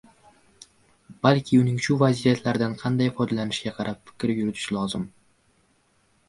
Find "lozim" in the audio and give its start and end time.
4.79-5.07